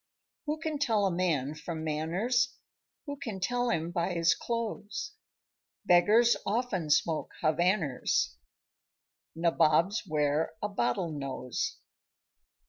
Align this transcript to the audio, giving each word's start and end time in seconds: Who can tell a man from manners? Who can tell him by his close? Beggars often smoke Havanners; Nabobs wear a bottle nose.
Who 0.47 0.57
can 0.57 0.79
tell 0.79 1.05
a 1.05 1.11
man 1.11 1.53
from 1.53 1.83
manners? 1.83 2.55
Who 3.05 3.17
can 3.17 3.39
tell 3.39 3.69
him 3.69 3.91
by 3.91 4.13
his 4.13 4.33
close? 4.33 5.11
Beggars 5.85 6.35
often 6.43 6.89
smoke 6.89 7.29
Havanners; 7.43 8.33
Nabobs 9.35 10.01
wear 10.07 10.53
a 10.59 10.69
bottle 10.69 11.11
nose. 11.11 11.77